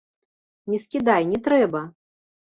[0.73, 1.81] Не скідай, не трэба!